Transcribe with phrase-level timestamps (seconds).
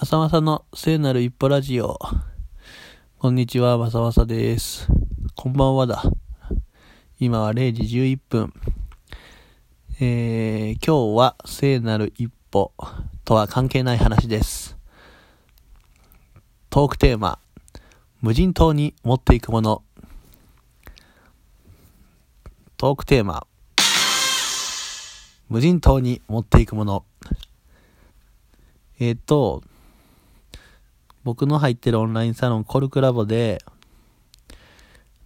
[0.00, 1.98] まさまさの聖なる一歩ラジオ。
[3.18, 4.88] こんにちは、まさまさです。
[5.34, 6.02] こんばんはだ。
[7.18, 8.54] 今は0時11分。
[10.00, 12.72] えー、今日は聖なる一歩
[13.26, 14.78] とは関係ない話です。
[16.70, 17.38] トークテーマ、
[18.22, 19.82] 無人島に持っていくもの。
[22.78, 23.46] トークテーマ、
[25.50, 27.04] 無人島に持っていくもの。
[28.98, 29.62] えっ、と、
[31.22, 33.62] 僕の入ってるオンラインサロンコルクラボで、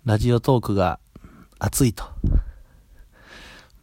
[0.05, 0.99] Radiotalk が
[1.61, 2.05] 熱いと。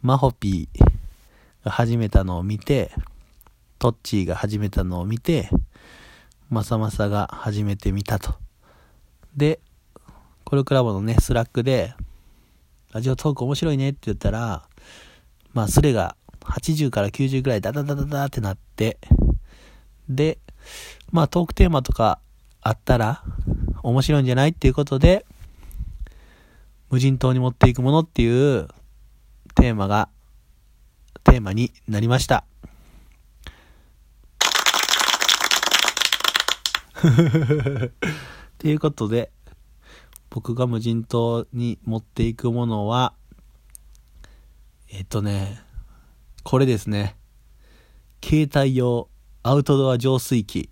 [0.02, 2.92] マホピーが始めたのを見て、
[3.78, 5.48] トッチーが始めたのを見て、
[6.50, 8.34] まさまさが始めてみたと。
[9.34, 9.60] で、
[10.44, 11.94] コルクラボのね、 Slack で、
[12.92, 14.68] ラジオトーク面白いねって言ったら、
[15.54, 18.98] まあ、それが80から90ぐらいダダダダダってなって、
[20.10, 20.38] で、
[21.10, 22.20] まあトークテーマとか
[22.60, 23.22] あったら
[23.82, 25.26] 面白いんじゃないっていうことで、
[26.90, 28.68] 無人島に持っていくものっていう
[29.54, 30.08] テーマが、
[31.24, 32.44] テーマになりました。
[38.58, 39.32] ということで、
[40.30, 43.14] 僕が無人島に持っていくものは、
[44.88, 45.60] えっとね、
[46.44, 47.16] これですね。
[48.24, 49.08] 携帯用
[49.44, 50.70] アウトドア浄水器。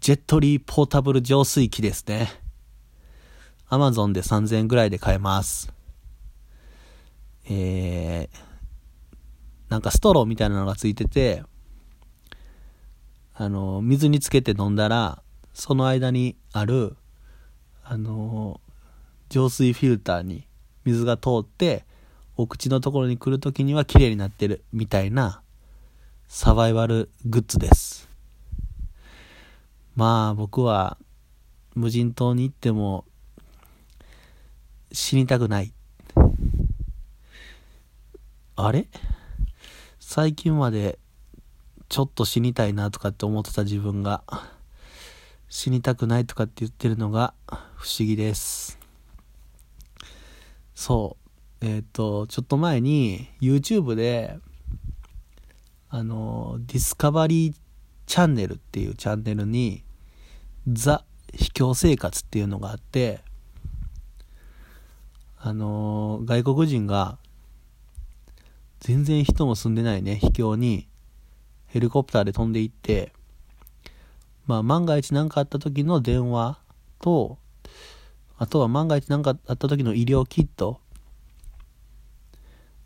[0.00, 2.28] ジェットリーポータブル浄水器ですね。
[3.68, 5.72] アマゾンで3000円ぐらいで買えます。
[7.48, 8.38] えー、
[9.68, 11.44] なんかストローみたいなのがついてて、
[13.34, 15.22] あの、水につけて飲んだら、
[15.54, 16.96] その間にある、
[17.84, 18.60] あの、
[19.28, 20.48] 浄水フィルターに
[20.84, 21.84] 水が通って、
[22.36, 25.40] お口のところに来るときには綺麗になってるみたいな
[26.30, 28.06] サバイバルグッズです。
[29.96, 30.98] まあ僕は
[31.74, 33.06] 無人島に行っても
[34.92, 35.72] 死にたくない。
[38.56, 38.86] あれ？
[40.00, 40.98] 最近まで
[41.88, 44.22] ちょっと死にたいなとかって思ってた自分が
[45.48, 47.32] 死にたくないとかって言ってるのが
[47.74, 48.78] 不思議です。
[50.74, 51.16] そ
[51.62, 51.66] う。
[51.66, 54.38] えっ、ー、と、ちょっと前に YouTube で
[55.90, 57.54] あの、ディスカバリー
[58.06, 59.84] チャンネルっていうチャンネルに
[60.70, 63.20] ザ・秘境生活っていうのがあって、
[65.38, 67.18] あの、外国人が、
[68.80, 70.88] 全然人も住んでないね、秘境に、
[71.66, 73.12] ヘリコプターで飛んで行って、
[74.46, 76.58] まあ、万が一何かあった時の電話
[77.00, 77.38] と、
[78.38, 80.80] あとは万が一何かあった時の医療キット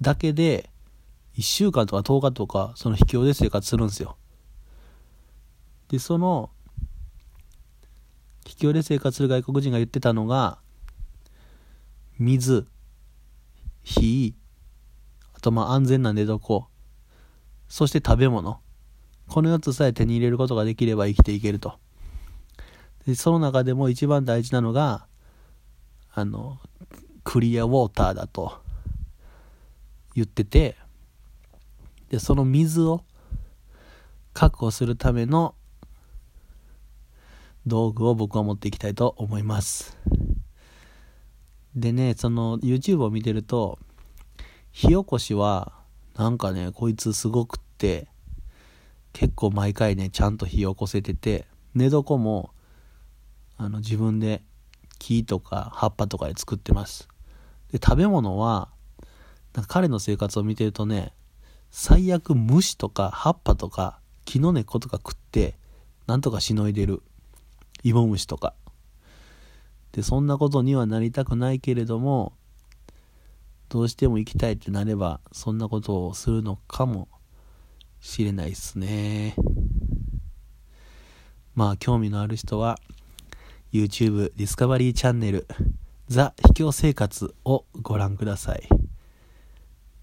[0.01, 0.69] だけで、
[1.37, 4.17] 1週間とか10日とか、その秘境で生活するんですよ。
[5.89, 6.51] で、その、
[8.45, 10.59] 秘境で生活する外国人が言ってたのが、
[12.19, 12.67] 水、
[13.83, 14.35] 火、
[15.35, 16.69] あとまあ安全な寝床、
[17.69, 18.61] そして食べ物。
[19.29, 21.79] この4つさえ手に入れることができれば生きていけると。
[23.07, 25.07] で、その中でも一番大事なのが、
[26.13, 26.61] あの、
[27.25, 28.61] クリアウォーターだと
[30.15, 30.77] 言ってて、
[32.13, 33.05] で、その水を
[34.35, 35.55] 確保するための
[37.67, 39.97] 道具を僕は持っていきたいと思います。
[41.75, 43.79] でね、その YouTube を見てると、
[44.73, 45.73] 火起こしは、
[46.15, 48.09] なんかね、こいつすごくって、
[49.15, 52.51] 結構毎回ね、ちゃんと火起こせてて、寝床も、
[53.57, 54.43] あの、自分で
[54.99, 57.09] 木とか葉っぱとかで作ってます。
[57.71, 58.69] で、食べ物は、
[59.55, 61.15] なんか彼の生活を見てるとね、
[61.75, 65.57] 最悪虫とか葉っぱとか木の根っことか食って、
[66.07, 67.03] なんとかしのいでる。
[67.83, 68.55] 芋虫とか。
[69.93, 72.35] で、そんなことにはなりたくないけれども、
[73.71, 77.09] どうしても行きたいってなれば、そんなことをするのかも
[78.01, 79.35] しれないっすね。
[81.55, 82.79] まあ、興味のある人は、
[83.73, 85.47] YouTube ディスカバリーチャンネル、
[86.09, 88.82] ザ・秘境生活をご覧ください。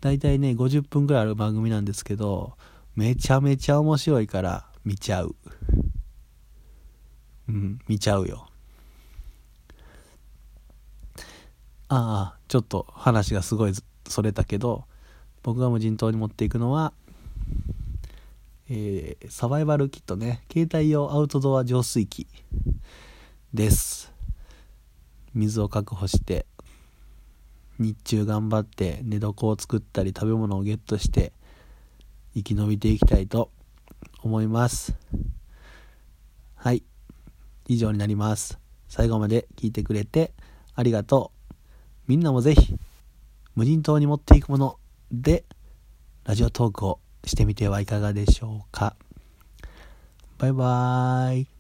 [0.02, 2.58] だいたいね、50分くらいある番組なんですけど、
[2.96, 5.36] めちゃめちゃ面白いから見ちゃう。
[7.50, 8.48] うん、見ちゃうよ。
[11.90, 13.74] ああ、ちょっと話がすごい
[14.08, 14.86] それたけど、
[15.44, 16.94] 僕が無人島に持っていくのは、
[18.70, 22.28] えー、サバイバルキットね、携帯用アウトドア浄水器
[23.54, 24.14] です。
[25.34, 26.46] 水を確保して、
[27.80, 31.32] 日中頑張って寝床を作ったり食べ物をゲットして
[32.36, 33.52] 生き延びていきたいと
[34.22, 34.96] 思います。
[36.56, 36.84] はい。
[37.68, 38.60] 以上になります。
[38.90, 40.34] 最後まで聞いてくれて
[40.76, 41.54] ありがとう。
[42.08, 42.76] みんなもぜひ、
[43.56, 44.78] 無人島に持っていくもの
[45.12, 45.46] で、
[46.26, 48.96] ラジオトークをしてみてはいかがでしょうか。
[50.38, 51.59] バイバーイ。